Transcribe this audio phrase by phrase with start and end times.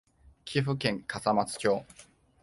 [0.45, 1.85] 岐阜県笠松町